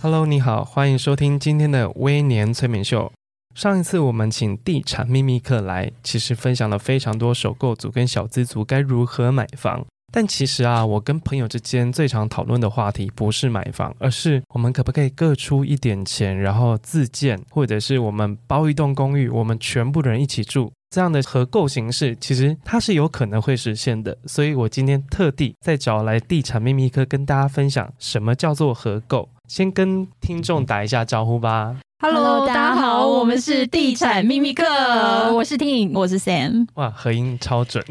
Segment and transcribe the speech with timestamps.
[0.00, 3.10] Hello，你好，欢迎收听今天的微年催眠秀。
[3.56, 9.84] 上一次我们请地产秘密客来，其实分享了非常多首购族跟小资族该如何买房。
[10.12, 20.70] 但其实啊，我跟朋友之间最常讨论的话题不是买房，而是我们可不可以各出一点钱，然后自建，或者是我们包一栋公寓，我们全部的人一起住。
[20.90, 29.28] 这样的合购形式，其实它是有可能会实现的，所以我今天特地再找来地产秘密客跟大家分享什么叫做合购。
[29.48, 31.74] 先跟听众打一下招呼吧。
[32.00, 34.62] Hello，大家好，我们是地产秘密客，
[35.32, 36.66] 我是 Ting，我是 Sam。
[36.74, 37.82] 哇，合音超准，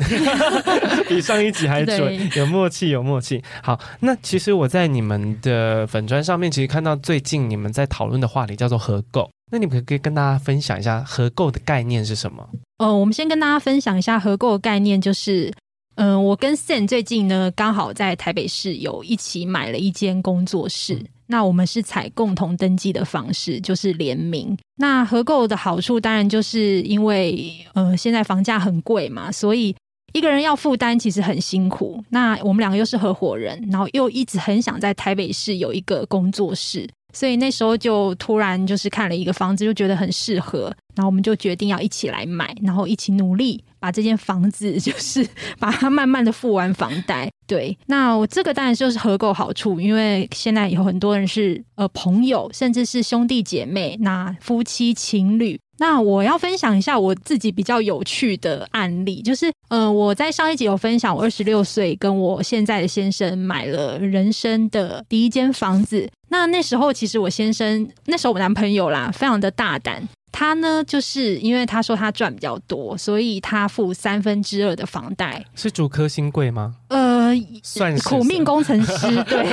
[1.09, 3.43] 比上一集还准，有默契，有默契。
[3.63, 9.27] 好，那其实我在你们的粉砖上面，其实看到最近你们在讨论的话题叫做合购。
[9.51, 12.47] 那你们可以跟大家分享一下合购的概念是什么？
[12.77, 15.51] 呃，我们先跟大家分享一下合购的概念，就是，
[15.95, 24.57] 嗯、呃，我跟 Sam 最近呢刚好在台北市有一起买了一间工作室，嗯、那我们是采共同登记的方式，就是联名。
[24.77, 29.75] 那合购的好处当然就是因为，呃，现在房价很贵嘛，所以
[30.13, 32.03] 一个人要负担其实很辛苦。
[32.09, 36.87] 那我们两个又是合伙人，然后又一直很想在台北市有一个工作室。
[37.13, 45.27] 所以那时候就突然就是看了一个房子，就觉得很适合，然后我们就决定要一起来买，然后一起努力把这间房子就是
[45.59, 47.31] 把它慢慢的付完房贷。
[47.47, 55.59] 对，那我这个当然就是合购好处，因为现在有很多人是呃朋友，甚至是兄弟姐妹，那夫妻情侣。
[55.77, 66.09] 那我要分享一下我自己比较有趣的案例，就是呃我在上一集有分享，我二十六岁跟我现在的先生买了人生的第一间房子。
[66.29, 70.07] 那那时候其实我先生那时候我男朋友啦，非常的大胆。
[70.29, 75.43] 他呢，就是因为他说他赚比较多，所以他付三分之二的房贷。
[75.55, 76.75] 是主科新贵吗？
[76.89, 77.16] 呃，
[77.63, 79.45] 算是苦命工程师， 对，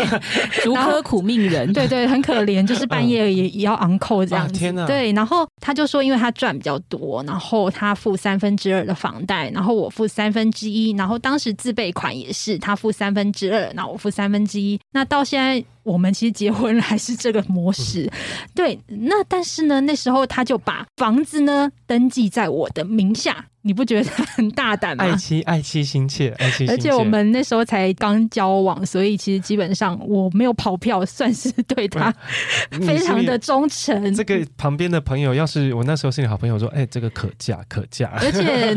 [0.62, 4.72] 竹科苦命人，对对，很可怜，就是半夜也也要昂扣这样子。
[4.86, 14.78] 对，然后他就说，因为他赚比较多，然后他付三分之二的房贷，然后我付三分之一，然后当时自备款也是他付三分之二，那我付三分之一。
[14.92, 18.10] 那到现在我们其实结婚还是这个模式，嗯、
[18.54, 18.78] 对。
[18.88, 23.46] 那但是呢，那时候他就把房子呢，登记在我的名下。
[23.66, 25.04] 你不觉得他很大胆吗？
[25.04, 26.72] 爱妻爱妻心切，爱妻心切。
[26.74, 32.14] 而且我们那时候才刚交往，所以其实基本上我没有跑票，算是对他
[32.86, 34.14] 非常的忠诚。
[34.14, 38.76] 这个旁边的朋友，要是我那时候是你好朋友，说：“哎、欸，这个可嫁可嫁。”而且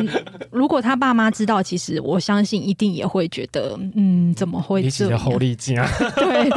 [0.52, 5.20] 如果他爸妈知道，其实我相信一定也会觉得，嗯，怎么会这样？
[5.20, 5.86] 好利劲啊！
[6.16, 6.50] 对，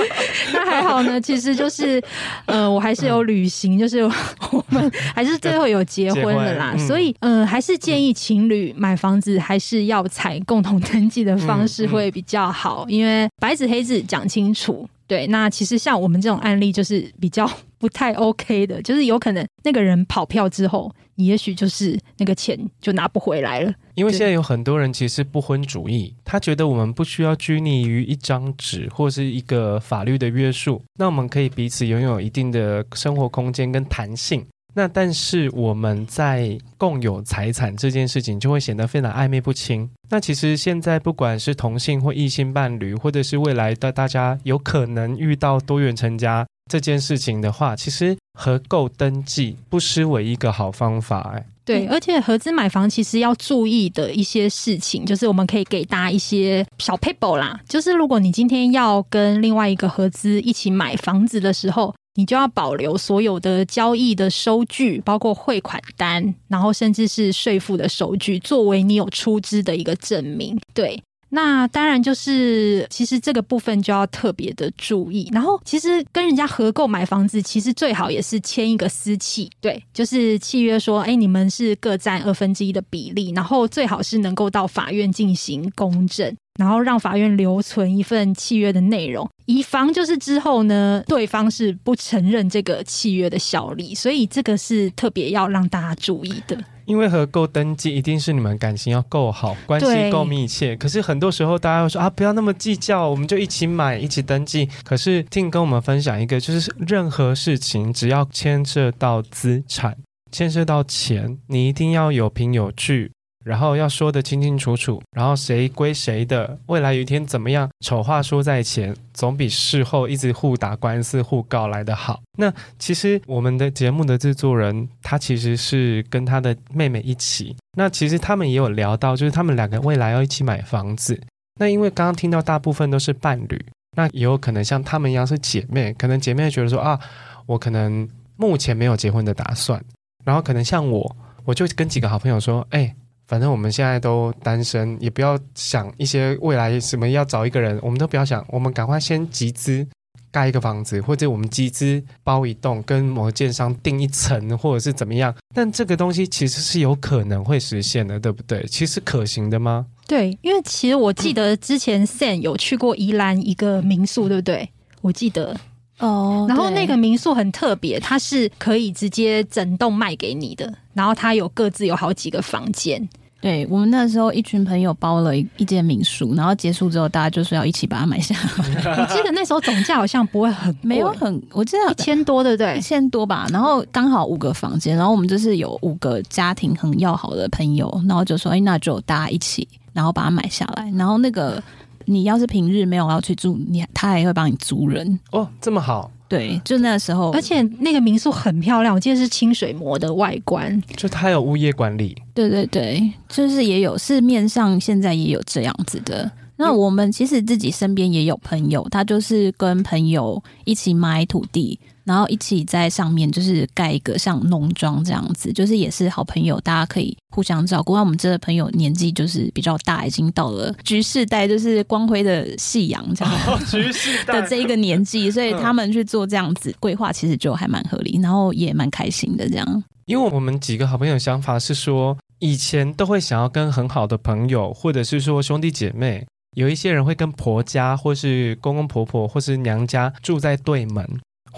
[0.53, 1.21] 那还好呢。
[1.21, 2.03] 其实就是，
[2.47, 4.03] 呃，我还是有旅行，就是
[4.53, 6.73] 我们还是最后有结婚了啦。
[6.75, 8.11] 嗯、所以，嗯、呃，还是建议。
[8.21, 14.87] 情侣买房子还是要采共同登记的方式会比较好，因为白纸黑字讲清楚。
[15.11, 17.45] 对，那其实像我们这种案例就是比较
[17.79, 23.75] 不太 OK 的，就是有可能那个人跑票之后，你也许就是那个钱就拿不回来了。
[23.97, 34.47] 因为现在有很多人其实不婚主义，他觉得我们不需要拘泥于一张纸或是一个法律的约束，那我们可以彼此拥有一定的生活空间跟弹性。
[34.75, 39.89] 那但是我们在共有财产这件事情就会显得非常暧昧不清。
[40.11, 51.33] 那其实现在不管是同性或异性伴侣，或者是未来的大家有可能遇到多元成家这件事情的话，其实合购登记不失为一个好方法。
[51.35, 57.61] 哎，对，而且合资买房其实要注意的一些事情，就是我们可以给大家一些小 paper 啦。
[57.69, 70.59] 就是如果你今天要跟另外一个合资一起买房子的时候，你就要保留所有的交易的收据，包括汇款单，然后甚至是税负的收据，作为你有出资的一个证明。
[70.75, 75.31] 对，那当然就是其实这个部分就要特别的注意。
[75.33, 86.37] 然后，其实跟人家合购买房子，其实最好也是签一个私契，对，就是契约说，哎，你们是各占二分之一的比例，然后最好是能够到法院进行公证。
[86.61, 96.63] 然后让法院留存一份契约的内容，以防就是之后呢，对方是不承认这个契约的效力，所以这个是特别要让大家注意的。
[96.85, 100.77] 因为合购登记一定是你们感情要够好，关系够密切。
[100.77, 104.69] 可是很多时候大家会说啊，不要那么计较，我们就一起买，一起登记。
[104.85, 109.97] 可是听跟我们分享一个，就是任何事情只要牵涉到资产，
[110.31, 113.13] 牵涉到钱，你一定要有凭有据。
[113.45, 117.69] 然后要说得清清楚楚，然后谁归谁的，未来有一天怎么样？
[117.81, 122.21] 丑话说在前，总比事后一直互打官司、互告来的好。
[122.37, 127.57] 那其实我们的节目的制作人，他其实是跟他的妹妹一起。
[127.79, 131.19] 那其实他们也有聊到，就是他们两个未来要一起买房子。
[131.59, 133.65] 那因为刚刚听到大部分都是伴侣，
[133.97, 137.01] 那也有可能像他们一样是姐妹，可能姐妹觉得说啊，
[137.47, 138.07] 我可能
[138.37, 139.83] 目前没有结婚的打算。
[140.27, 141.17] 然后可能像我，
[141.47, 142.95] 我就跟几个好朋友说，哎。
[143.31, 149.87] 反正我们现在都单身，也不要想一些未来什么要找一个人，我们都不要想，我们赶快先集资
[150.33, 155.33] 盖一个房子，或者我们集资包一栋，跟某个建商订一层，或者是怎么样。
[155.55, 158.67] 但这个东西其实是有可能会实现的，对不对？
[158.67, 159.87] 其实可行的吗？
[160.09, 164.69] 对，因为其实我记得之前 Sam 有去过宜兰一个民宿，对不对？
[165.03, 165.57] 我记得
[166.01, 173.09] 哦，然后那个民宿很特别，它是可以直接整栋卖给你的，然后它有各自有好几个房间。
[173.41, 178.99] 对，我们那时候一群朋友包了一一间民宿，然后结束之后，大家就是要一起把它买下来。
[179.01, 182.77] 我记得那时候总价好像不会很，没有很，我记得一千多，对不对？
[182.77, 183.47] 一千多吧。
[183.51, 191.63] 然后刚好五个房间，然后我们就是有五个家庭很要好的朋友，然后就说：“哎，那就大家一起，然后把它买下来。”然后那个
[192.05, 196.11] 你要是平日没有要去住，你他还会帮你租人哦，这么好。
[196.31, 202.17] 对，就那时候，而且那个民宿很漂亮，我记得是清水模的外观，就它有物业管理。
[202.33, 206.31] 对对对，就是也有市面上现在也有这样子的。
[206.57, 211.81] 那我们其实自己身边也有朋友，他就是跟朋友一起买土地。
[212.11, 217.95] 然后一起在上面就是盖一个像农庄这样子，就是也是好朋友，大家可以互相照顾。
[217.95, 229.85] 那我们这个朋友年纪就是比较大，已经到了橘世代，就是光辉的夕阳这样，哦，橘世代的这一个年纪，所以他们去做这样子规划，其实就还蛮合理，然后也蛮开心的这样。
[230.07, 241.09] 因为我们几个好朋友想法是说，以前都会想要跟很好的朋友，或者是说兄弟姐妹，有一些人会跟婆家，或是公公婆婆，或是娘家住在对门。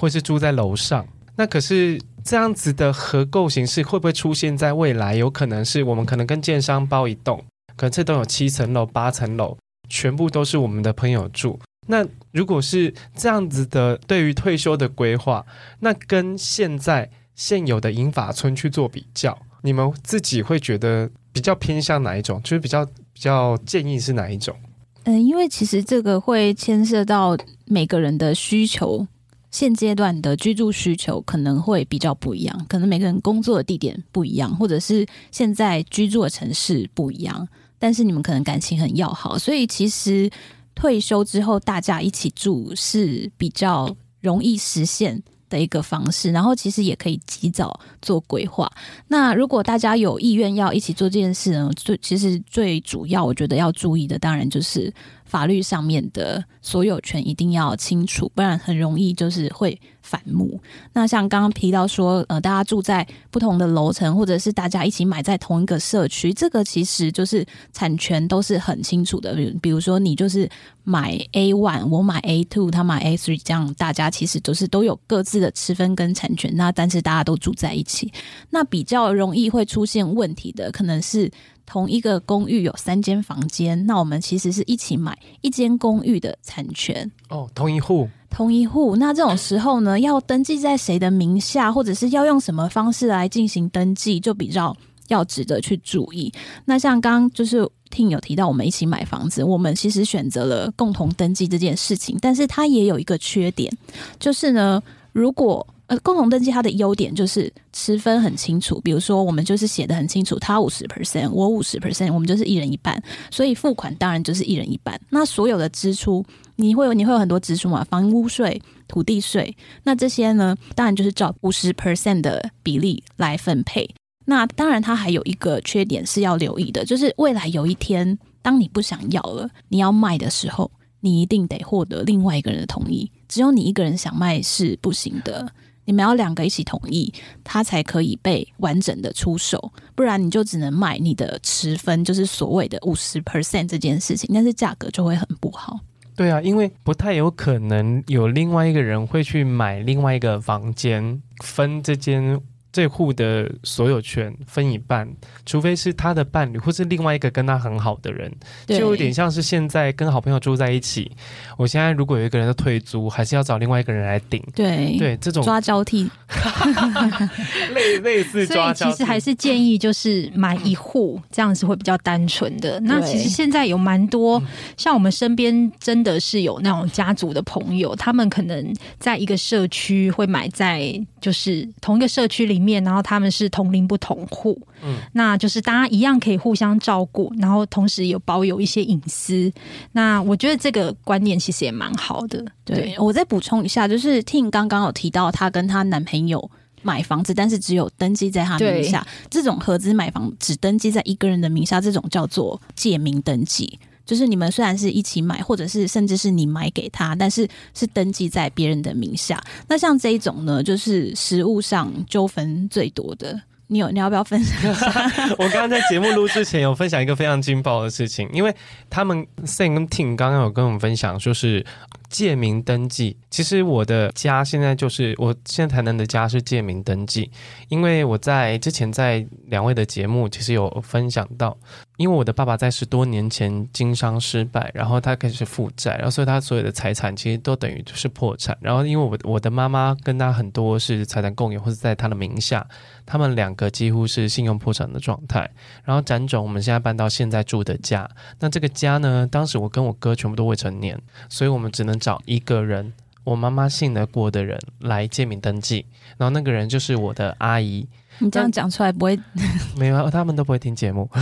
[0.02, 1.06] 或是住在楼上，
[1.36, 5.14] 那可是这样子的合购形式会不会出现在未来？
[5.14, 7.40] 有可能是我们可能跟建商包一栋，
[7.76, 9.56] 可能这栋有七层楼、八层楼，
[9.88, 11.56] 全部都是我们的朋友住。
[11.86, 15.46] 那如果是这样子的，对于退休的规划，
[15.78, 22.42] 那跟现在现有的银发村去做比较，你们自己会觉得比较偏向哪一种？
[22.42, 24.56] 就是比较比较建议是哪一种？
[25.04, 29.06] 嗯，因为其实这个会牵涉到每个人的需求。
[29.52, 37.46] 现阶段的居住需求可能会比较不一样，可能每个人工作的地点不一样，或者是现在居住的城市不一样。
[37.78, 40.30] 但是你们可能感情很要好，所以其实
[40.74, 46.32] 退休之后大家一起住是比较容易实现的一个方式。
[46.32, 48.70] 然后其实也可以及早做规划。
[49.08, 54.90] 那如果大家有意愿要一起做这件事呢，最其实最主要我觉得要注意的，当然就是。
[55.32, 60.60] 法律上面的所有权一定要清楚，不然很容易就是会反目。
[60.92, 67.42] 那像刚刚提到说，呃，大家住在不同的楼层，或者是大家一起买在同一个社区，这个其实就是
[67.72, 69.34] 产权都是很清楚的。
[69.34, 70.46] 比如，比如说你就是
[70.84, 76.54] 买 A one，我买 A two，他买 A three，这样大家其实都是都有各自的吃分跟产权。
[76.54, 78.12] 那但是大家都住在一起，
[78.50, 81.30] 那比较容易会出现问题的，可能是。
[81.72, 88.94] 同一个公寓有三间房间，那我们其实是一起买一间公寓的产权哦，同一户，同一户。
[88.96, 94.76] 那这种时候呢，要登记在谁的名下，或者是要用什么方式来进行登记，就比较
[95.08, 96.30] 要值得去注意。
[96.66, 103.74] 那像刚刚就是听有提到，我们一起买房子，我们其实选择了共同登记这件事情，但是它也有一个缺点，
[104.18, 114.98] 就是呢，如果呃共同登记它的优点就是持分很清楚，比如说我们就是写的很清楚，他五十 percent，我五十 percent，我们就是一人一半，所以付款当然就是一人一半。
[115.10, 116.24] 那所有的支出，
[116.56, 123.88] 你会有你会有很多支出嘛，房屋税、土地税，那这些呢，当然就是照五十 percent 的比例来分配。
[124.24, 130.70] 那当然它还有一个缺点是要留意的，就是未来有一天当你不想要了，你要卖的时候，
[131.00, 135.52] 你一定得获得另外一个人的同意，只有你一个人想卖是不行的。
[135.84, 137.12] 你们要两个一起同意，
[137.42, 145.80] 它才可以被完整的出售，不然你就只能买你的持分，就是所谓的五十 percent 这件事情，但是价格就会很不好。
[146.14, 152.40] 对啊，因为不太有可能有另外一个人会去买另外一个房间分这间。
[152.72, 155.06] 这户的所有权分一半，
[155.44, 158.32] 除非是他的伴侣或是另外一个跟他很好的人，
[158.66, 161.12] 就有点像是现在跟好朋友住在一起。
[161.58, 164.42] 我现在如果有一个人要退租，还是要找另外一个人来顶。
[164.54, 166.10] 对对，这种抓交替，
[167.74, 168.78] 类类似 抓交替。
[168.78, 172.80] 所以其实还是建议就是买一户，这样子会比较单纯的。
[172.80, 174.42] 那其实现在有蛮多，
[174.76, 189.52] 像我们身边真的是有那种家族的朋友，他们可能在一个社区会买在就是同一个社区里面，然后他们是同龄不同户，嗯，那就是大家一样可以互相照顾，然后同时有保有一些隐私。
[189.92, 192.44] 那我觉得这个观念其实也蛮好的。
[192.64, 196.50] 对，对我再补充一下，就是 Ting 刚刚有提到她跟她男朋友
[196.82, 203.78] 买房子，但是只有登记在她名下，这种合资买房只登记在一个人的名下，这种叫做借名登记。
[204.04, 209.42] 就是你们虽然是一起买，或者是甚至是你买给他，但是是登记在别人的名下。
[209.68, 213.40] 那像这一种呢，就是实物上纠纷最多的。
[213.68, 214.54] 你有你要不要分享？
[215.38, 218.54] 我刚刚在节目录之前有分享一个非常劲爆的事情，因为
[218.90, 221.64] 他们 Sam 跟 Ting 刚刚有跟我们分享，就是。
[222.12, 227.30] 借名登记，其实我的家现在就是我现在台南的家是借名登记，
[227.70, 231.56] 因为我在之前在两位的节目其实有分享到，
[232.02, 242.66] 因为我的爸爸在十多年前经商失败，然后他开始负债，然后所以他所有的财产其实都等于就是破产，然后因为我我的妈妈跟他很多是财产共有或者在他的名下，
[243.06, 245.48] 他们两个几乎是信用破产的状态，
[245.84, 251.92] 然后辗转我们现在搬到现在住的家，那这个家呢，当时我跟我哥全部都未成年，所以我们只能。
[252.02, 252.92] 找一个人，
[253.22, 257.86] 我妈妈信得过的人来借名登记，然后那个人就是我的阿姨。
[258.22, 259.18] 你 这样讲出来不会？
[259.76, 261.08] 没有，他们都不会听节目。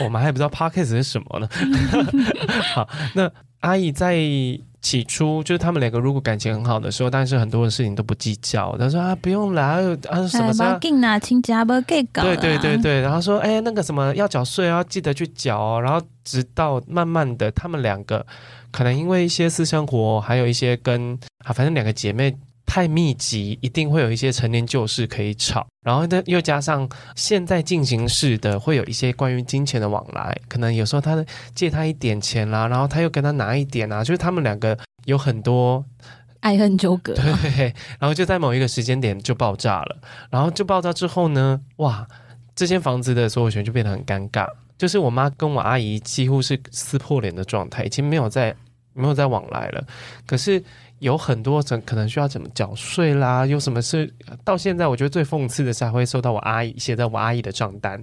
[0.00, 1.48] 我们还不知道 Podcast 是什么呢。
[2.74, 4.16] 好，那阿姨在
[4.80, 8.76] 起初就是他们两个如果感情很好的时候，但是很多的事情都不计较。
[8.78, 9.62] 他说啊，不用来
[10.08, 10.62] 啊，什么事？
[12.22, 15.80] 对对对对，然后说哎，那个什么要缴税要记得去缴哦。
[15.82, 18.24] 然后直到慢慢的，他们两个。
[18.72, 22.32] 可能因为一些私生活，还有一些跟啊，反正两个姐妹
[22.70, 25.66] 太密集，一定会有一些陈年旧事可以吵。
[25.84, 30.40] 然后呢，又加上现在进行式的，会有一些关于金钱的往来。
[30.46, 35.84] 可能有时候他借他一点钱啦，然后他又跟他拿一点啊，就是他们两个有很多
[36.38, 37.12] 爱恨纠葛。
[37.14, 39.98] 对，然后就在某一个时间点就爆炸了。
[40.30, 42.06] 然后就爆炸之后呢，哇，
[42.54, 44.46] 这间房子的所有权就变得很尴尬。
[44.78, 48.54] 就是我妈跟我阿姨几乎是撕破脸的状态，已经没有再
[48.92, 49.84] 没有再往来了。
[50.24, 50.62] 可是
[51.00, 54.10] 有很多层可能需要怎么缴税啦，有什么事
[54.44, 58.02] 到现在我觉得最讽刺的是还会收到我阿姨写在我阿姨的账单，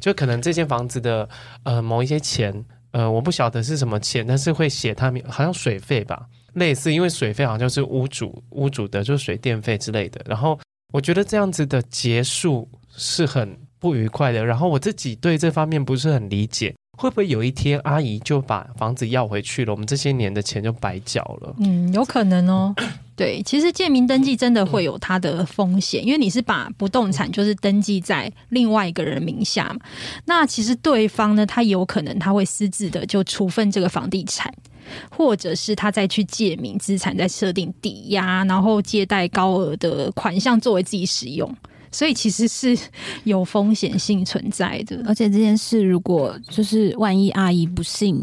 [0.00, 1.28] 就可能这间房子的
[1.64, 10.20] 呃某一些钱，呃我不晓得是什么钱，但是会写他们好像水费吧，类似，因为水费好像是屋主屋主的，就是水电费之类的。
[10.26, 10.58] 然后
[10.92, 13.56] 我觉得这样子的结束是很。
[13.78, 21.54] 不愉快的，然后我自己对这方面不是很理解，会不会有一天阿姨就把房子要回去了，我们这些年的钱就白缴了？
[21.58, 22.74] 嗯，有可能哦。
[23.14, 29.80] 对，其实借名登记真的会有它的风险，因为你是把不动产就是登记在另外一个人名下嘛。
[30.26, 34.52] 那其实对方呢，他有可能他会私自的就处分这个房地产，
[35.10, 41.50] 或者是他再去借名资产，再设定抵押，然后借贷高额的款项作为自己使用。
[41.96, 42.76] 所以其实是
[43.24, 48.22] 有风险性存在的，而且这件事如果就是万一阿姨不幸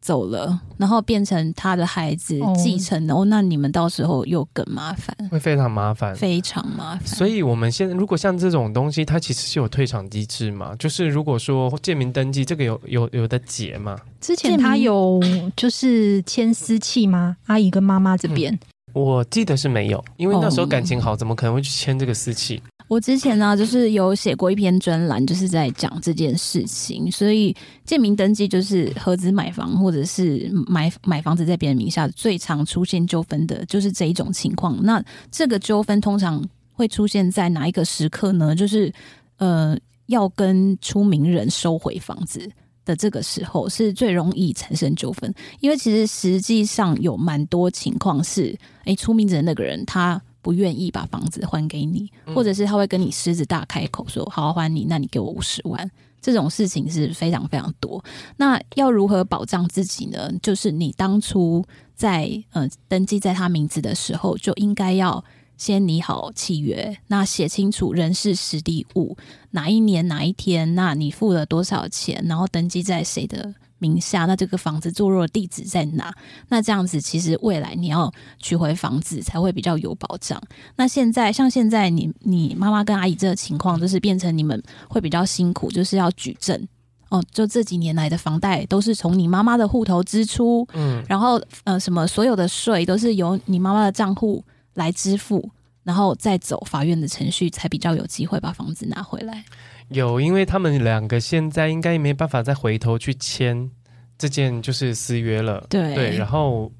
[0.00, 7.06] 走了，然后变成她的孩子继承了，哦，那你们到时候又更麻烦，会非常麻烦，非常麻烦。
[7.06, 10.74] 所以我们现在如果像这种东西，它其实是有退场机制嘛？
[10.76, 13.96] 就是如果说建民登记这个有有有的解嘛？
[14.20, 15.20] 之前他有
[15.56, 17.36] 就是签私契吗？
[17.46, 18.58] 阿姨跟妈妈这边，嗯，
[18.92, 22.60] 我记得是没有，因为那时候感情好，怎么可能会去签这个私契？
[22.88, 27.10] 我之前呢，就是有写过一篇专栏，就是在讲这件事情。
[27.10, 27.56] 所以
[27.86, 34.78] 建名登记就是合资买房，或者是买买房子在别人名下，最常出现纠纷的就是这一种情况。
[34.82, 36.44] 那这个纠纷通常
[36.74, 38.54] 会出现在哪一个时刻呢？
[38.54, 38.92] 就是
[39.38, 39.74] 呃，
[40.06, 42.46] 要跟出名人收回房子
[42.84, 45.34] 的这个时候，是最容易产生纠纷。
[45.60, 50.20] 因为其实实际上有蛮多情况是，诶，出名的那个人他。
[50.44, 55.88] 不愿意把房子还给你，或者是他会跟你狮子大开口说：“好好还你，那你给我五十万。”
[56.20, 58.04] 这种事情是非常非常多。
[58.38, 60.28] 那要如何保障自己呢？
[60.42, 65.24] 就是你当初在呃登记在他名字的时候，就应该要
[65.62, 69.16] 先拟好契约，那写清楚人事实地物，
[69.52, 76.12] 哪一年哪一天，那你付了多少钱，然后登记在谁的名下，那这个房子坐落的地址在哪？
[76.48, 80.42] 那这样子其实未来你要取回房子才会比较有保障。
[80.74, 86.60] 那现在像现在你你妈妈跟阿姨这个情况，就是变成你们会比较辛苦，就是要举证
[87.08, 87.22] 哦。
[87.30, 95.50] 就这几年来的房贷都是从你妈妈的户头支出，嗯，然后呃什么所有的税都是由你妈妈的账户来支付，
[95.82, 99.44] 然后再走法院的程序，才比较有机会把房子拿回来。
[99.88, 103.70] 有，因为他们两个现在应该没办法再回头去签
[104.16, 105.66] 这件就是私约了。
[105.68, 106.72] 对对，然后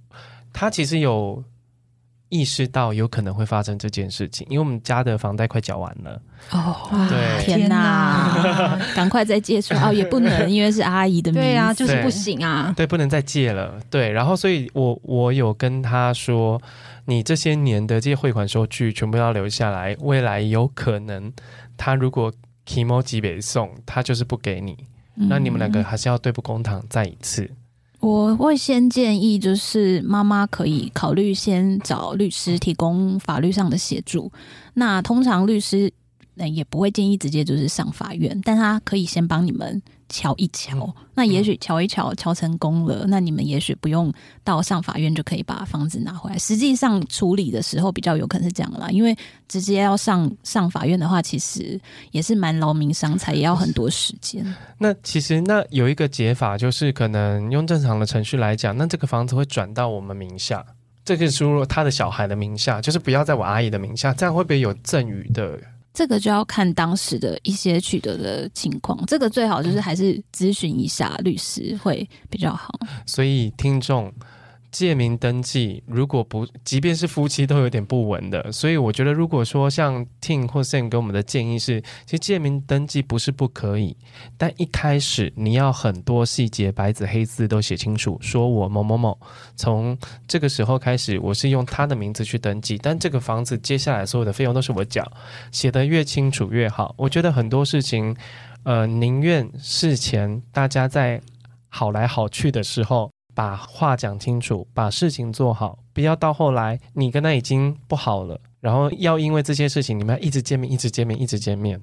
[0.53, 1.43] 他其实有
[2.31, 6.23] 意识到有可能会发生这件事情，因为我们家的房贷快缴完了。
[6.51, 13.79] 哦，对，天哪，赶快再借出来哦，也不能， 因为是阿姨的名字，对啊，就是不行啊，对，不能再借了。
[13.91, 16.59] 对，然后所以我我有跟他说，
[17.07, 21.33] 你这些年的这些汇款收据全部要留下来，未来有可能
[21.77, 22.33] 他如果。
[22.65, 24.77] Kimoji 北送，他就是不给你，
[25.17, 27.51] 嗯、那你们两个还是要对簿公堂再一次。
[27.99, 34.31] 我会先建议，就是妈妈可以考虑先找律师提供法律上的协助。
[34.75, 35.93] 那通常律师
[36.35, 39.81] 那也不会建议直接就是上法院，但他可以先帮你们。
[40.09, 44.13] 瞧一瞧，嗯、那也许瞧一瞧，瞧成功了，嗯、那你们也许不用
[44.45, 46.39] 到上法院就可以把房子拿回来。
[46.39, 49.17] 实际上处理的时候比较有可能是这样啦，因为
[49.49, 54.45] 直接要上上法院的话，其实也是蛮劳民伤财，也要很多时间。
[54.77, 60.63] 那其实那有一个解法，就是可能用正常的程序来讲，那这个房子会转到我们名下，
[61.07, 65.59] 这个输入他的小孩的名下，就是不要在我阿姨的名下，这样会不会有赠与的？
[65.93, 72.79] 这个就要看当时的一些取得的情况，这个最好就是还是咨询一下律师会比较好。
[73.07, 74.13] 所以听众。
[74.73, 83.95] 借名登记，如果不，即便是夫妻都有点不稳的，所以我觉得，如果说像 Ting 或 Sam 给我们的建议是，其实借名登记不是不可以，
[84.39, 89.17] 但一开始你要很多细节白纸黑字都写清楚，说我某某某
[89.55, 95.07] 从这个时候开始，我是用他的名字去登记，但这个房子接下来所有的费用都是我缴，
[95.51, 96.95] 写得越清楚越好。
[96.97, 98.17] 我觉得很多事情，
[98.63, 101.21] 呃，宁愿事前大家在
[101.69, 103.11] 好来好去的时候。
[103.35, 111.81] 把话讲清楚，把事情做好，不要到后来你跟他已经不好了，然后要因为这些事情你们要一直见面，一直见面，一直见面。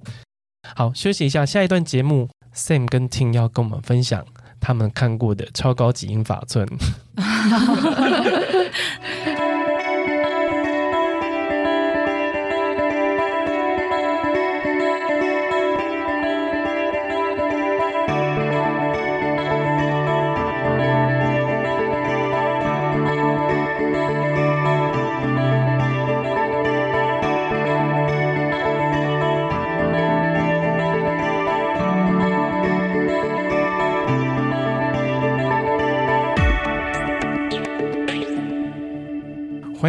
[0.76, 4.26] 好，休息一下，下一段节目，Sam 跟 Tim 要跟我们分享
[4.60, 6.68] 他们看过的超高级英法村。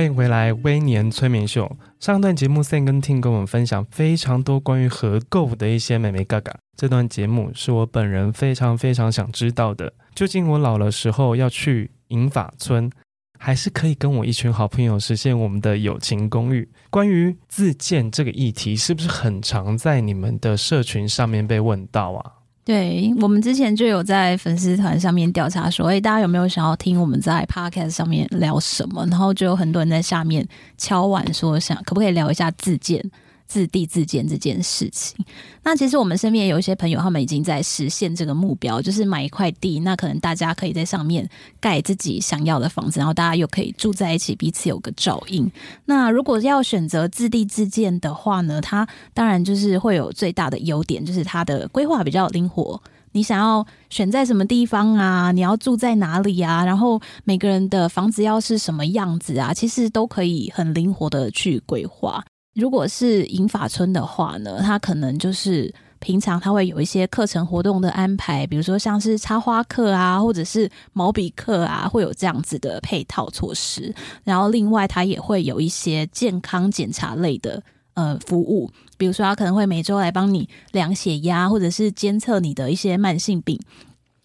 [0.01, 1.71] 欢迎回来，微年催眠秀。
[1.99, 6.59] 上段节目，Sam 跟 Ting 跟我们分享非常多关于合购的一些眉眉角角。
[6.75, 9.93] 这段节目是我本人非常非常想知道的。
[10.15, 12.91] 究竟我老了时候要去银发村，
[13.39, 16.67] 还是可以跟我一群好朋友实现我们的友情公寓？
[16.89, 22.40] 关于自建这个议题，是不是很常在你们的社群上面被问到啊？
[22.71, 29.05] 对，我们之前就有在粉丝团上面调查说，诶，大家有没有想要听我们在 Podcast 上面聊什么？
[29.07, 30.47] 然后就有很多人在下面
[30.79, 33.05] 敲碗说，想可不可以聊一下自荐。
[33.51, 35.17] 自地自建这件事情，
[35.65, 45.51] 那其实我们身边有一些朋友，他们已经在实现这个目标，就是买一块地，那可能大家可以在上面盖自己想要的房子，然后大家又可以住在一起，彼此有个照应。
[45.87, 52.81] 那如果要选择自地自建的话呢，它当然就是会有最大的优点，就是它的规划比较灵活。
[53.13, 55.33] 你想要选在什么地方啊？
[55.33, 56.65] 你要住在哪里啊？
[56.65, 59.53] 然后每个人的房子要是什么样子啊？
[59.53, 62.25] 其实都可以很灵活的去规划。
[62.55, 73.95] 如果是银发村的话呢，它可能就是平常它会有一些课程活动的安排，比如说像是插花课啊，或者是毛笔课啊，会有这样子的配套措施。
[74.25, 77.63] 然后另外它也会有一些健康检查类的
[77.95, 83.61] 呃服务，比如说它可能会每周来帮你量血压，或者是监测你的一些慢性病。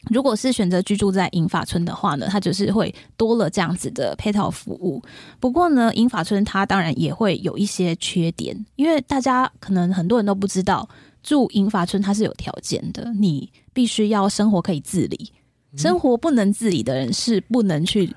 [0.10, 5.02] 如果是选择居住在银发村的话呢，它就是会多了这样子的配套服务。
[5.40, 10.88] 不过呢，银发村它当然也会有一些缺点，因为大家可能很多人都不知道，
[11.24, 15.32] 住银发村它是有条件的，你必须要生活可以自理，
[15.76, 18.14] 生活不能自理的人是不能去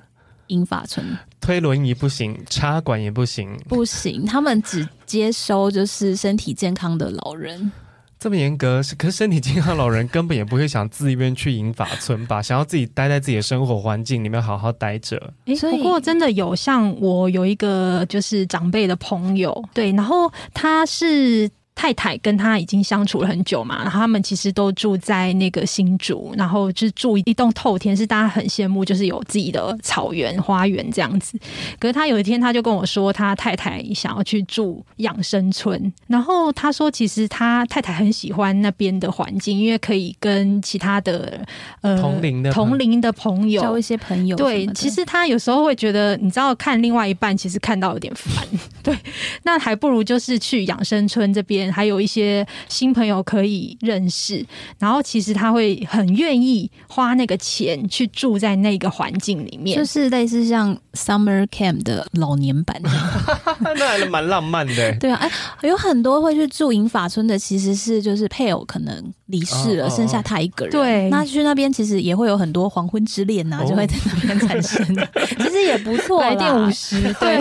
[0.48, 1.04] 银发村。
[1.40, 7.72] 推轮椅不行，插管也不行，不行，他们只接收就是身体健康的老人。
[8.18, 12.42] 这么严格，是可是身体健康老人根本也不会想自愿去银发村吧？
[12.42, 15.32] 想要自己待在自己的生活环境里面好好待着。
[15.46, 21.50] 哎，不过真的有像我有一个就是长辈的朋友，对，然后他是。
[21.78, 31.38] 太太跟他已经相处了很久嘛，然后他们其实都住在那个新竹，然后就住一栋透天，是大家很羡慕，就是有自己的草原花园这样子。
[31.78, 41.46] 可是他有一天他就跟我说，他太太想要去住养生村，然后他说其实他太太很喜欢那边的环境，因为可以跟其他的
[41.82, 44.36] 呃同龄的同龄的朋友交一些朋友。
[44.36, 48.44] 对，其实他有时候会觉得，你知道看另外一半，其实看到有点烦。
[48.82, 48.98] 对，
[49.44, 51.67] 那还不如就是去养生村这边。
[51.72, 54.44] 还有一些新朋友可以认识，
[54.78, 62.80] 然后其实他会很愿意花那个钱去住在那个环境里面，就是类似像 summer camp 的老年版，
[63.76, 64.92] 那还蛮浪漫的。
[64.98, 65.30] 对啊，哎，
[65.68, 70.72] 有很多会去住银法村的，其实是就是配偶可能离世了，哦、剩下他一个人。
[70.72, 74.84] 对，那去那边其实也会有很多黄昏之恋呐、就会在那边产生，
[75.38, 77.38] 其实也不错，来电五十，对，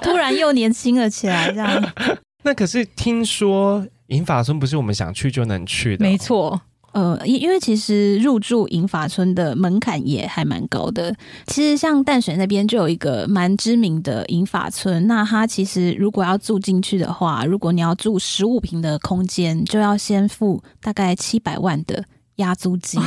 [0.00, 1.92] 突然又年轻了起来，这样。
[2.42, 6.04] 那可是听说银发村不是我们想去就能去的。
[6.04, 6.60] 没错。
[6.92, 11.14] 呃，因因为其实入住银发村的门槛也还蛮高的。
[11.46, 22.04] 其实像淡水那边就有一个蛮知名的银发村，那它其实如果要住进去的话，如果你要住十五平的空间，就要先付大概七百万的。
[22.40, 23.00] 押租金。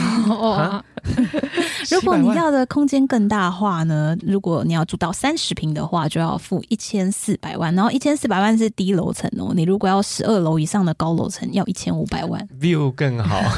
[1.92, 4.16] 如果你要的空间更大的话呢？
[4.26, 7.76] 如果你要住到三十平的话，就要付一千四百万。
[7.76, 13.40] 然后一千四百万是低楼层哦，你如果要十二楼以上的高楼层，要一千五百万，view 更好。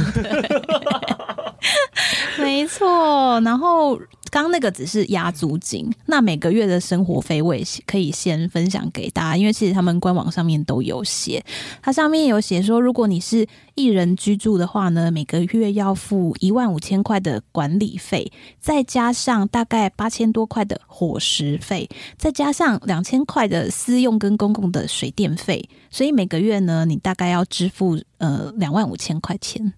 [2.40, 4.00] 没错，然后。
[4.36, 11.42] 刚那个只是押租金，那每个月的生活费我也可以先分享给大家，因为其实他们官网上面都有写，
[11.82, 29.72] 它上面有写说，如果你是一人居住的话呢，每个月要付一万五千块的管理费，再加上大概八千多块的伙食费，再加上两千块的私用跟公共的水电费，所以每个月呢，你大概要支付呃两万五千块钱。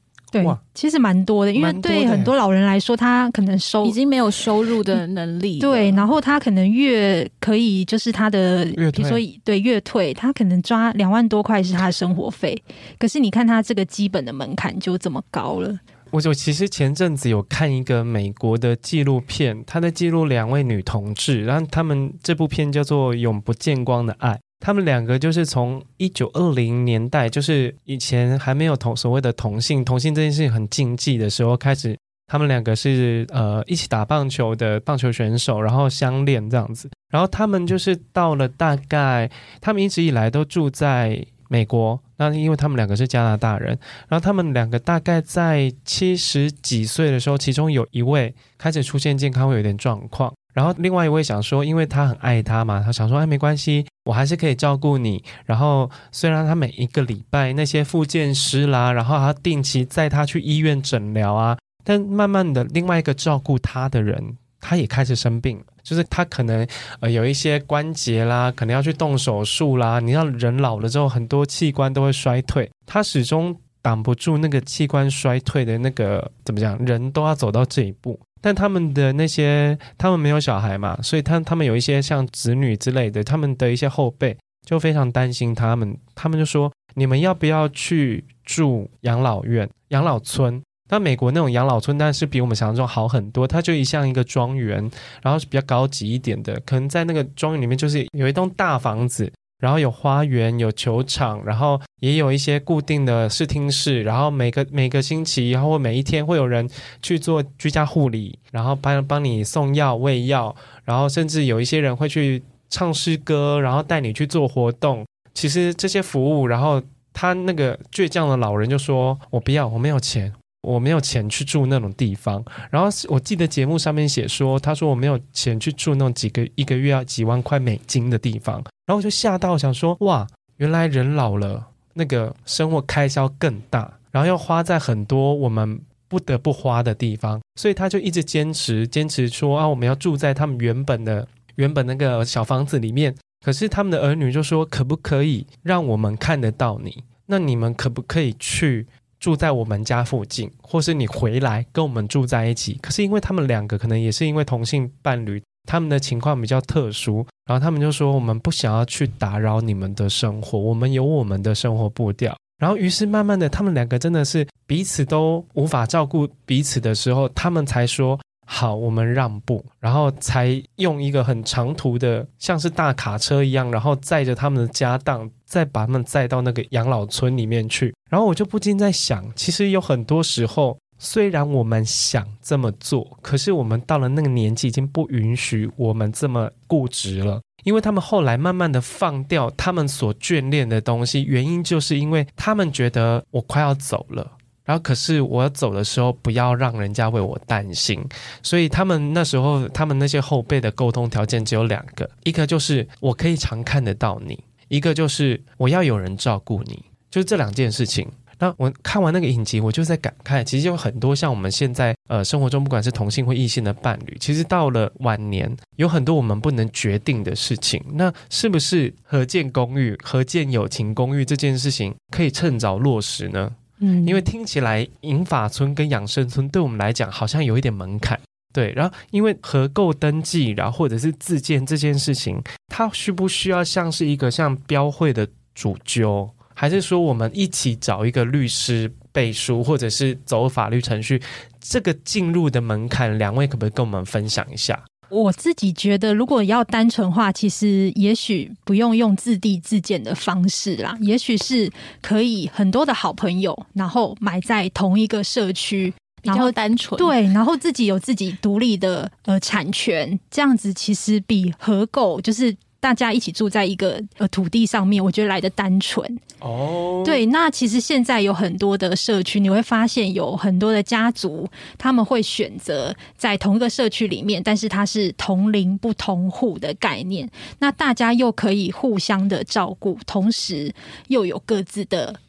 [0.43, 5.60] 对，其实蛮多的，因为对很多老人来说，他可能收已经没有收入的能力。
[5.60, 12.56] 对，然后他可能越可以就是他的，比如说对月退，他可能抓两万多块是他的生活费。
[12.97, 15.78] 可是你看他这个基本的门槛就这么高了。
[16.10, 24.32] 我就其实前阵子有看一个美国的纪录片，他在记录两位女同志，然后他们这部片叫做《永不见光的爱》。
[24.60, 36.89] 他们两个就是从一九二零年代，就是以前还没有同所谓的同性，同性这件事情很禁忌的时候开始，他们两个是呃一起打棒球的棒球选手，然后相恋这样子。
[37.10, 39.30] 然后他们就是到了大概，
[39.62, 43.78] 他们一直以来都住在美国，那因为他们两个是加拿大人，
[44.10, 50.34] 然后他们两个大概在七十几岁的时候，其中有一位开始出现健康会有点状况。
[50.58, 55.24] 然后另外一位想说，因为他很爱他嘛，他想说，哎，没关系，我还是可以照顾你。
[55.46, 66.67] 然后虽然他每一个礼拜那些复健师啦，然后他定期载他去医院诊疗啊，但慢慢的，另外一个照顾他的人，他也开始生病了，就是他可能
[67.02, 70.00] 呃有一些关节啦，可能要去动手术啦。
[70.00, 78.20] 你知道人老了之后，很多器官都会衰退，他始终挡不住那个器官衰退的那个怎么讲，人都要走到这一步。
[78.41, 90.62] 但他们的那些，他们没有小孩嘛，所以他他们有一些像子女之类的，他们的一些后辈就非常担心他们，他们就说：你们要不要去住养老院、养老村？
[90.89, 94.78] 那美国那种养老村，但是比我们想象中好很多，它就一像一个庄园，
[95.21, 99.32] 然后是比较高级一点的，可能在那个庄园里面就是有一栋大房子。
[99.60, 106.70] 然后有花园，有球场，然后也有一些固定的视听室，然后每个每个星期，然后每一天会有人
[107.02, 115.06] 去做居家护理，然后帮帮你送药喂药，然后甚至有一些人会去唱诗歌，然后带你去做活动。
[115.34, 116.82] 其实这些服务，然后
[117.13, 143.13] 他那个倔强的老人就说：“我不要，我没有钱。”我没有钱去住那种地方，然后我记得节目上面写说，他说我没有钱去住那种几个一个月要几万块美金的地方，然后我就吓到想说，哇，原来人老了，那个生活开销更大，然后要花在很多我们不得不花的地方，所以他就一直坚持坚持说啊，我们要住在他们原本的原本那个小房子里面，
[143.45, 147.04] 可是他们的儿女就说，可不可以让我们看得到你？
[147.26, 148.88] 那你们可不可以去
[149.19, 152.80] 住在我们家附近，或是你回来跟我们住在一起？
[152.82, 162.38] 可是因为他们两个可能也是因为同性伴侣，他们的情况比较特殊，然后他们就说我们不想要去打扰你们的生活，我们有我们的生活步调。
[162.60, 168.19] 然后于是慢慢的，他们两个真的是彼此都无法照顾彼此的时候，他们才说。
[168.49, 177.93] 好，我们让步，然后才用一个很长途的，像是大卡车一样，然后载着他们的家当，再把他们载到那个养老村里面去。
[178.10, 187.41] 然后我就不禁在想，其实有很多时候，虽然我们想这么做，可是我们到了那个年纪，已经不允许我们这么固执了。
[187.63, 194.31] 因为他们后来慢慢的放掉他们所眷恋的东西，原因就是因为他们觉得我快要走了。
[194.63, 198.03] 然后，可是我要走的时候，不要让人家为我担心。
[198.43, 206.83] 所以他们那时候，他们那些后辈的沟通条件只有两个：一个就是我可以常看得到你，一个就是我要有人照顾你。
[207.10, 208.05] 就是这两件事情。
[208.39, 217.84] 那我看完那个影集，我就在感慨，其实有很多像我们现在呃生活中，不管是同性或异性的伴侣，其实到了晚年，有很多我们不能决定的事情。
[217.93, 223.56] 那是不是合建公寓、合建友情公寓这件事情，可以趁早落实呢？
[223.80, 228.19] 嗯，因为听起来银发村跟养生村对我们来讲好像有一点门槛，
[228.52, 228.71] 对。
[228.73, 236.28] 然后因为合购登记，然后或者是自建这件事情，它需不需要像是一个像标会的主揪，
[236.60, 241.22] 还是说我们一起找一个律师背书，或者是走法律程序？
[241.62, 244.84] 这个进入的门槛，两位可不可以跟我们分享一下？
[245.10, 255.93] 我自己觉得，如果要单纯化，其实也许不用用自地自建的方式啦，也许是可以很多的好朋友，然后买在同一个社区，
[256.24, 262.58] 然后单纯对，然后自己有自己独立的呃产权，这样子其实比合购就是。
[262.80, 267.02] 大家一起住在一个呃土地上面，我觉得来的单纯哦。
[267.06, 277.30] 对，那其实现在有很多的社区，你会发现有很多的家族，他们会选择在同一个社区里面，但是它是同龄不同户的概念。
[277.60, 280.74] 那大家又可以互相的照顾，同时
[281.08, 282.20] 又有各自的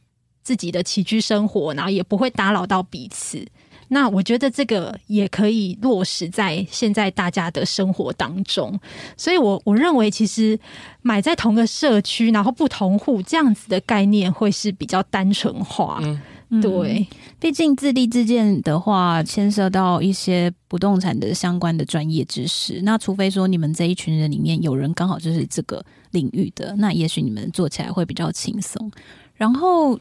[0.42, 3.46] 自己的起居生活，然后也不会打扰到彼此。
[3.88, 8.78] 那我觉得这个也可以落实在现在大家的生活当中，
[9.16, 10.58] 所以我我认为其实
[11.02, 16.00] 买在同个社区，然后不同户这样子的概念会是比较单纯化。
[16.50, 17.06] 嗯，对，
[17.40, 22.80] 毕竟自立自建的话，牵涉到一些不动产的相关的专业知识。
[22.82, 28.90] 那除非说你们这一群人里面有人刚好就是这个领域的，那也许你们做起来会比较轻松。
[29.34, 29.98] 然后。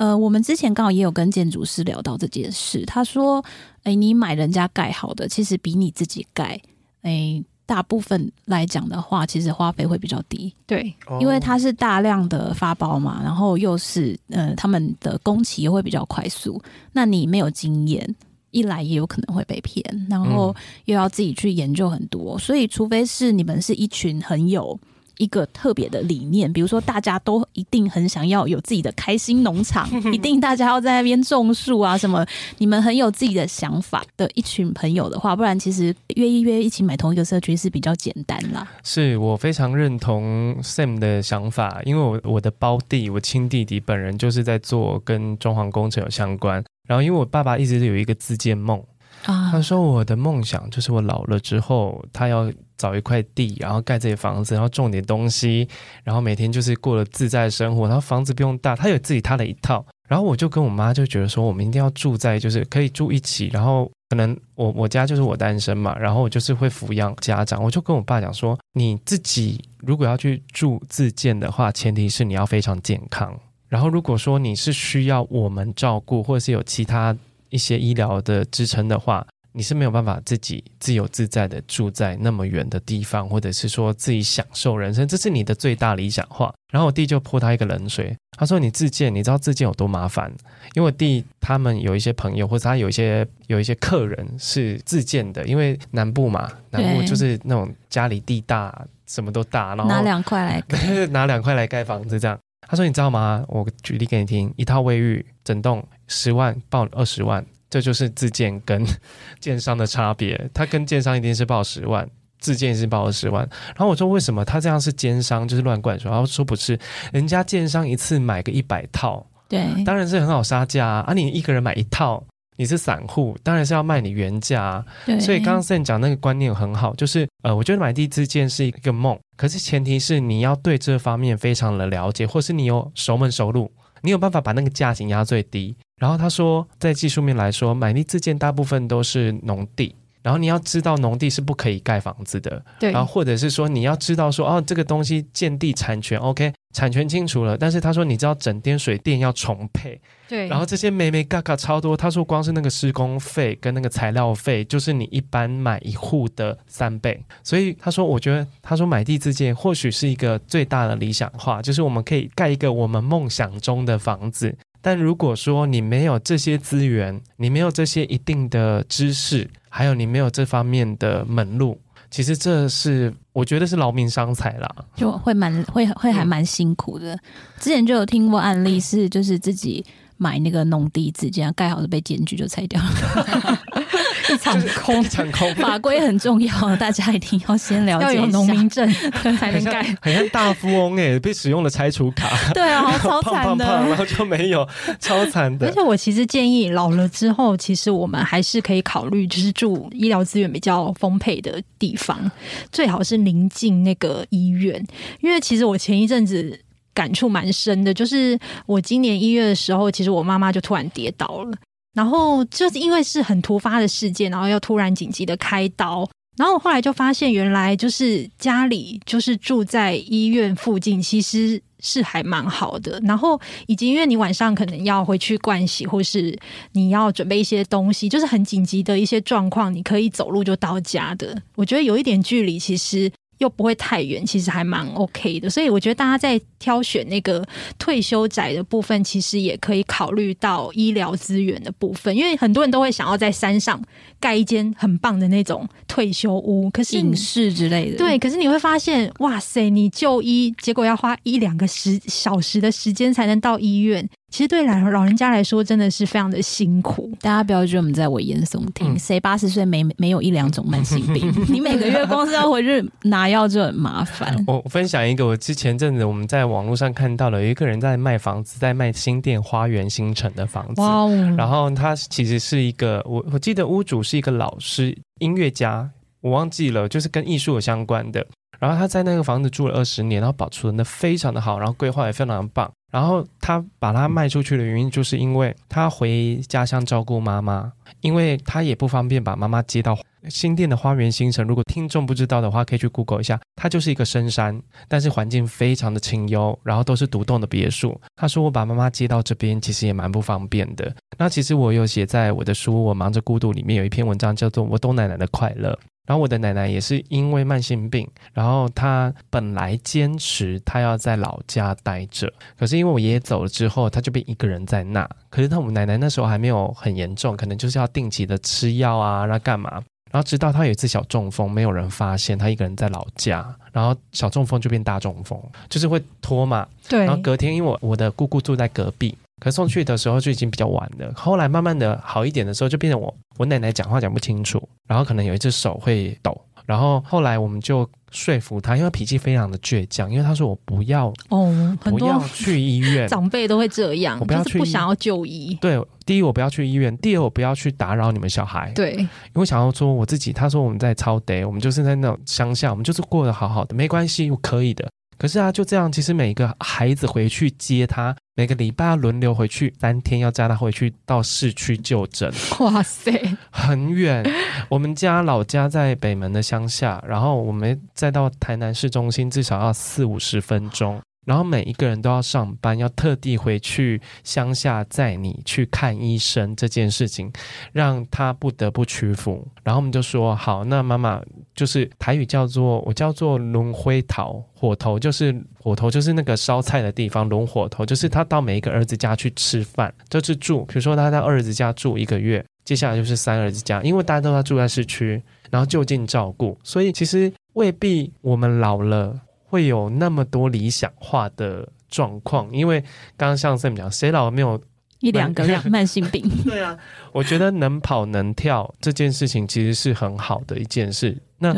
[0.00, 3.44] 呃，我们之前刚好也有跟建筑师聊到这件事，他说
[3.84, 6.58] ：“哎，你买人家盖好的，其实比你自己盖，
[7.02, 10.50] 哎，大部分来讲的话，其实花费会比较低。
[10.66, 16.58] 对，因为它是大量的发包嘛，然后又是呃，他们的工期也会比较快速。
[16.92, 18.16] 那你没有经验，
[18.52, 24.80] 一来也有可能会被骗，然后又要自己去研究很多，所以除非是你们是一群很有。”
[25.20, 32.24] 一个特别的理念，比如说大家都一定很想要有自己的开心农场， 一定大家要在那边种树啊什么，
[32.56, 38.66] 你们很有自己的想法的一群朋友的话，不然其实约一约一起买同一个社区是比较简单啦。
[38.82, 48.82] 是我非常认同 Sam 的想法，因为我我的胞弟，我亲弟弟本人就是在做跟装潢工程有相关，然后因为我爸爸一直是有一个自建梦。
[49.22, 55.68] 他说我的梦想就是我老了之后，他要找一块地，然后盖这些房子，然后种点东西，
[56.02, 57.86] 然后每天就是过了自在的生活。
[57.86, 59.84] 然后房子不用大，他有自己他的一套。
[60.08, 63.48] 然后我就跟我妈就觉得说，我们一定要住在就是可以住一起。
[63.52, 67.62] 然后可能我我家就是我单身嘛，然后我就是会抚养家长。
[67.62, 73.38] 我就跟我爸讲说，你自己如果要去住自建的话，前提是你要非常健康。
[73.68, 77.16] 然后如果说你是需要我们照顾，或者是有其他。
[77.50, 86.52] 一些医疗的支撑的话，你是没有办法自己自由自在的住在那么远的地方，或者是说自己享受人生，这是你的最大理想化。
[86.72, 90.32] 然后我弟就泼他一个冷水，他说：“你自建，你知道自建有多麻烦？
[90.74, 103.44] 因为我弟他们有一些朋友，或者他有一些有一些客人是自建的，因为南部嘛，南部就是那种家里地大，什么都大，然后 拿两块来拿两块来盖房子这样。”他说：“你知道吗？
[103.48, 108.84] 我举例给你听，一套卫浴整栋十万报二十万，这就是自建跟
[109.40, 110.50] 建商的差别。
[110.52, 112.06] 他跟建商一定是报十万，
[112.38, 113.48] 自建是报二十万。
[113.68, 116.10] 然后我说为什么他这样是奸商，就是乱灌水。
[116.10, 116.78] 然后说不是，
[117.12, 121.04] 人家建商一次买个一百套，对，当然是很好杀价啊。
[121.06, 122.22] 啊，你一个人买一套。”
[122.56, 124.84] 你是散户，当然是要卖你原价。
[125.06, 135.76] 对，所以刚刚 Sam 讲那个观念很好，就是呃，我觉得买地自建是一个梦，可是前提是你要对这方面非常的了解，或是你有熟门熟路，你有办法把那个价钱压最低。
[135.96, 139.94] 然后他说，在技术面来说，买力自建大部分都是农地。
[140.22, 142.92] 然后你要知道农地是不可以盖房子的，对。
[142.92, 147.56] 然后或者是说你要知道说哦，这个东西建地产权 OK，产权清楚了。
[147.56, 150.46] 但是他说你知道整电水电要重配，对。
[150.48, 157.22] 然后这些美美嘎嘎超多，他说光是那个施工费跟那个材料费，就是你一般买一户的三倍。
[157.42, 164.56] 所以他说，我觉得他说买地自建或许是一个最大的理想化，就是我们可以盖一个我们梦想中的房子。
[164.82, 171.80] 但如果说你没有这些资源，你没有这些一定的知识，还有你没有这方面的门路，
[172.10, 177.16] 其实这是我觉得是劳民伤财啦，就会蛮会会还蛮辛苦的。
[177.58, 179.82] 之前就有听过案例是，就是自己
[180.20, 183.58] 买那个农地，直接盖好的被检举就拆掉了。
[184.30, 185.52] 一场空，一场空。
[185.54, 188.86] 法规很重要，大家一定要先了解，要有农民证
[189.38, 189.82] 才能盖。
[190.00, 192.28] 很像大富翁哎，被使用了拆除卡。
[192.52, 194.68] 对啊，好 超惨的，然后就没有，
[195.00, 195.66] 超惨的。
[195.66, 202.30] 而且我其实建议，老了之后，其实我们还是可以考虑，就是住医疗资源比较丰沛的地方，
[202.70, 204.86] 最好是临近那个医院。
[205.22, 206.60] 因为其实我前一阵子
[206.92, 211.56] 感触蛮深的，就是我今年一月的时候，其实我妈妈就突然跌倒了。
[211.92, 223.00] 然后就是因为是很突发的事件，然后要突然紧急的开刀，然后我后来就发现，原来就是家里就是住在医院附近，其实是还蛮好的。
[223.02, 226.38] 然后以及因为你晚上可能要回去盥洗，或是
[226.72, 231.42] 你要准备一些东西，就是很紧急的一些状况，你可以走路就到家的。
[231.56, 233.10] 我觉得有一点距离，其实。
[233.40, 237.44] 又不会太远，其实还蛮 OK 的，所以我觉得大家在挑选那个
[237.78, 243.82] 退休宅的部分，其实也可以考虑到医疗资源的部分，因为很多人都会想要在山上
[244.20, 254.08] 盖一间很棒的那种退休屋，可是隐士之类的，对，可是你会发现，哇塞，你就医结果要花一两个时小时的时间才能到医院。
[254.30, 257.12] 其实对老老人家来说，真的是非常的辛苦。
[257.20, 261.32] 大家不要觉得我们在危言耸听，谁八十岁没没有一两种慢性病？
[261.52, 264.42] 你每个月光是要回去拿药就很麻烦。
[264.46, 270.80] 我分享一个，我之前阵子我们在网络上看到了，有一个人在卖房子，在卖新店花园新城的房子。
[270.80, 271.34] 哇哦！
[271.36, 275.90] 然后他其实是一个，我我记得屋主是一个老师、音乐家，
[276.20, 278.24] 我忘记了，就是跟艺术有相关的。
[278.60, 282.70] 然后他在那个房子住了二十年，然后保存的非常的好，然后规划也非常的棒。
[282.90, 289.98] 然后他把它卖出去的原因，就是因为他回家乡照顾妈妈，因为他也不方便把妈妈接到
[290.28, 291.46] 新店的花园新城。
[291.46, 297.98] 如果听众不知道的话，可以去 Google 一下，它就是一个深山，但是环境非常的清幽，然后都是独栋的别墅。
[298.16, 300.94] 他说我把妈妈接到这边，其实也蛮不方便的。
[301.18, 305.72] 那其实我有写在我的书《我忙着孤独》里面有一篇文章，叫做《我懂奶奶的快乐》。
[306.06, 315.08] 然后我的奶奶也是因为慢性病，然后她本来坚持她要在老家待着，可是因为我爷爷走了之后，她就变一个人在那。
[315.28, 319.82] 可是她我们奶奶那时候还没有很严重，可能就是要定期的吃药啊，那干嘛？
[320.10, 326.66] 然后直到他有一次小中风，没有人发现他一个人在老家，然后小中风就变大中风，就是会拖嘛。
[326.88, 327.00] 对。
[327.06, 329.16] 然后隔天，因为我我的姑姑住在隔壁。
[329.40, 345.56] 可送去的时候就已经比较晚了，后来慢慢的好一点的时候，就变成我我奶奶讲话讲不清楚，然后可能有一只手会抖，然后后来我们就说服他，因为脾气非常的倔强，因为他说我不要哦，不要去医院，长辈都会这样，我不要去，就是不想要就医。
[345.60, 348.72] 对，第一我不要去医院，第二我不要去打扰你们小孩。
[348.74, 354.88] 对，因为想要说我自己，他说我们在草地，我们就是在那种乡下，我们就是过得好好的，没关系，我可以的。
[355.20, 362.32] 可是啊，就这样，其实每一个孩子回去接他，每个礼拜要轮流回去三天，要载他回去到市区就诊。
[362.60, 363.12] 哇塞，
[363.50, 364.24] 很远。
[364.70, 370.98] 我们家老家在北门的乡下，然后我们再到台南市中心，至少要四五十分钟。
[371.26, 377.30] 然后每一个人都要上班，要特地回去乡下载你去看医生，这件事情
[377.72, 379.46] 让他不得不屈服。
[379.62, 381.20] 然后我们就说好，那妈妈
[381.54, 390.64] 就是台语叫做我叫做轮回头，火头就是火头就是那个烧菜的地方，轮火头就是他到每一个儿子家去吃饭，就是住。
[390.64, 399.20] 比如说他在二儿子家住一个月，接下来就是三儿子家，因为大家都要住在市区，然后就近照顾，所以其实未必我们老了。
[399.50, 402.80] 会有那么多理想化的状况，因为
[403.16, 404.60] 刚刚像 Sam 讲，谁老没有
[405.00, 406.22] 一两个慢性病？
[406.46, 406.78] 对啊，
[407.12, 411.20] 我觉得能跑能跳这件事情其实是很好的一件事。
[411.38, 411.52] 那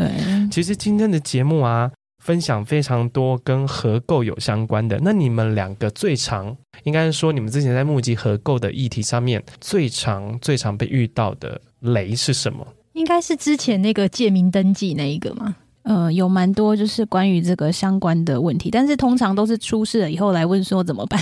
[0.51, 1.91] 其实今天的节目啊，
[2.25, 4.99] 分享非常多跟合购有相关的。
[5.03, 12.67] 那你们两个最常，应该是说你们之前在募集合购的议题上面，最常最常被遇到的雷是什么？
[12.93, 15.57] 应该是之前那个借名登记那一个吗？
[15.85, 21.21] 呃，有蛮多就是关于这个相关的问题，但是通常都是出事了以后来问说怎么办，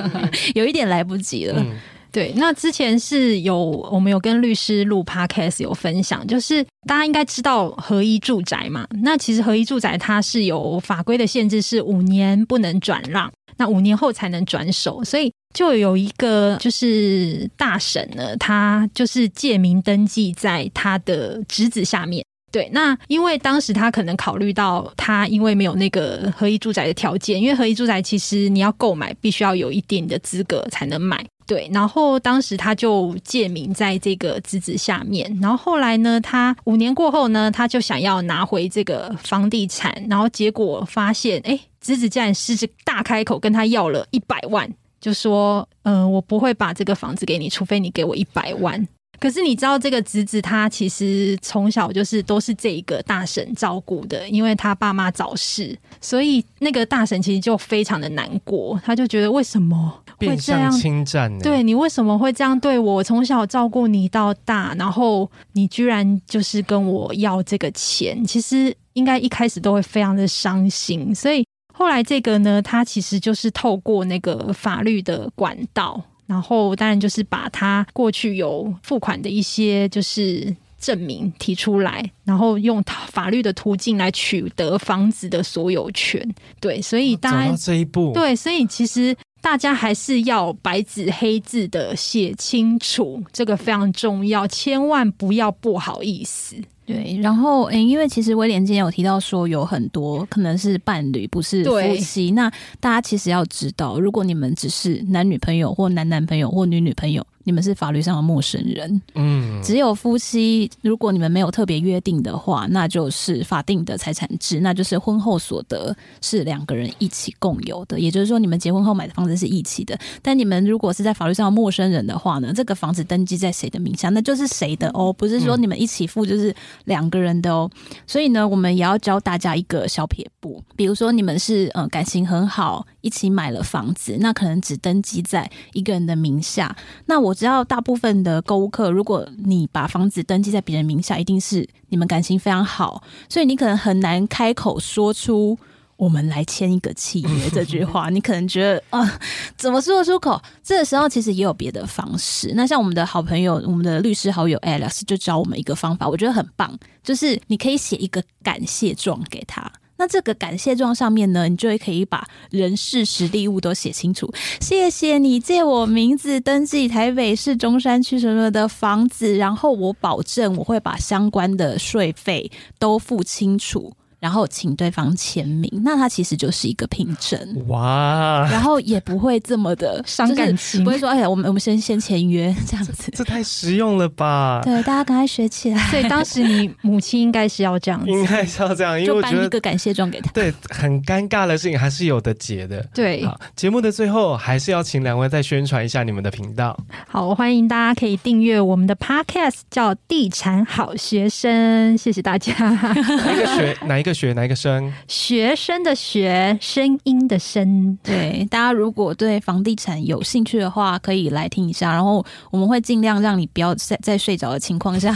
[0.54, 1.54] 有一点来不及了。
[1.58, 1.76] 嗯
[2.12, 8.86] 对，那之前是有我们有跟律师录 podcast 有分享，就是大家应该知道合一住宅嘛。
[9.02, 15.02] 那其实合一住宅它是有法规的限制，是五年不能转让，那五年后才能转手。
[15.02, 22.22] 所以就有一个就是大婶呢，他就是借名登记在他的侄子下面。
[22.52, 31.24] 对，那因为当时他可能考虑到他因为没有那个合一住宅的条件，因为合一住宅其实你要购买必须要有一定的资格才能买。
[31.44, 48.86] 对，然后当时他就借名在这个侄子下面，然后后来呢，他五年过后呢，他就想要拿回这个房地产，然后结果发现，哎，侄子竟然狮子大开口跟他要了一百万，就说，嗯、我不会把这个房子给你，除非你给我一百万。
[49.22, 61.38] 可是你知道，这个侄子他其实从小就是都是这一个大婶照顾的，因为他爸妈早逝，所以那个大婶其实就非常的难过，他就觉得为什么会这样侵占？
[61.38, 63.00] 对，你为什么会这样对我？
[63.00, 71.14] 从小照顾你到大，然后你居然就是跟我要这个钱，其实应该一开始都会非常的伤心。
[71.14, 76.02] 所以后来这个呢，他其实就是透过那个法律的管道。
[76.32, 86.26] 然后当然就是把他过去有付款的一些就是证明提出来，然后用法律的途径来取得房子的所有权。
[86.58, 96.56] 对，所以大家这一步，对，所以其实大家还是要白纸黑字的写清楚，这个非常重要，千万不要不好意思。
[96.84, 102.30] 对，然后诶，因为其实威廉今天有提到说，有很多可能是伴侣，不是夫妻。
[102.32, 107.24] 那大家其实要知道，如果你们只是男女朋友，或男男朋友，或女女朋友。
[107.44, 119.98] 你们是法律上的陌生人，嗯，只有夫妻，如果你们没有特别约定的话，那就是法定的财产制，那就是婚后所得是两个人一起共有的，也就是说，你们结婚后买的房子是一起的。
[120.20, 127.70] 但你们如果是在法律上的陌生人的话呢，这个房子登记在谁的名下，那就是谁的哦，不是说你们一起付就是两个人的哦。
[128.06, 136.74] 所以呢，我们也要教大家一个小撇步，比如说你们是呃感情很好，一起买了房子，那可能只登记在一个人的名下，
[137.04, 137.36] 那我。
[137.42, 145.58] 知道大部分的购物客，如果你把房子登记在别人名下，一定是你们感情非常好，所以你可能很难开口说出
[145.98, 148.10] “我们来签一个契约” 这句话。
[148.10, 149.20] 你可能觉得啊、呃，
[149.56, 150.40] 怎么说得出口？
[150.62, 152.52] 这个时候其实也有别的方式。
[152.54, 159.68] 那像我们的好朋友，我们的律师好友 Alex 就教我们一个方法，我觉得很棒，就是你可以写一个感谢状给他。
[160.02, 164.28] 那这个感谢状上面呢，你就会可以把人事时地物都写清楚。
[164.60, 172.50] 谢谢你借我名字登记台北市中山区什么的房子，然后我保证我会把相关的税费
[172.80, 173.92] 都付清楚。
[174.22, 184.60] 然后请对方签名，那他其实就是一个凭证哇，然后也不会这么的伤感情，不会说哎呀，我们我们先先签约这样子，这，这太实用了吧？
[184.62, 185.90] 对，大家赶快学起来。
[185.90, 190.30] 所以当时你母亲应该是要这样子，应该是要这样，因为我觉得就颁一个感谢状给他。
[190.30, 192.80] 对，很尴尬的事情还是有的解的。
[192.94, 196.78] 对，好，节目的最后还是要请两位再宣传一下你们的频道。
[197.08, 202.52] 好，欢迎大家可以订阅我们的 Podcast，叫《地产好学生》，谢谢大家。
[202.54, 203.76] 哪一个学？
[203.84, 204.11] 哪一个？
[204.12, 204.92] 学哪一个声？
[205.08, 207.98] 学生的学，声音的声。
[208.02, 211.92] 对，大家如果对房地产有兴趣的话，可以来听一下。
[211.92, 215.14] 然后我们会尽量让你不要在在睡着的情况下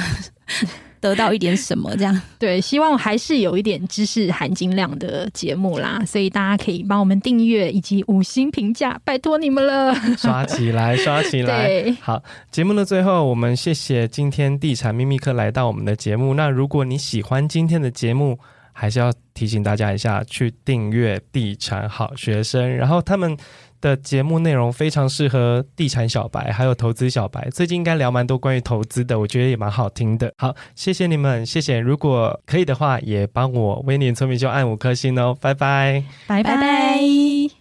[0.98, 1.94] 得到一点什么。
[1.96, 6.02] 这样对，希望还是有一点知识含金量的节目啦。
[6.06, 9.94] 所以大家可以帮我们订阅以及五星评价，拜托你们了。
[10.16, 11.66] 刷起来， 刷起来。
[11.66, 16.34] 对好，节目的最后，我们谢谢今天地产秘密课来到我们的节目。
[16.34, 18.38] 那如果你喜欢今天的节目，
[18.78, 23.34] 还是要提醒大家一下，去订阅《地产好学生》，然后他们
[23.80, 27.48] 的节目内容非常适合地产小白，还有投资小白。
[27.50, 30.30] 最近应该聊蛮多关于投资的，我觉得也蛮好听的。
[30.36, 31.78] 好，谢谢你们，谢谢。
[31.78, 37.25] 如果可以的话，也帮我威廉聪明就按五颗星哦，拜拜，拜拜。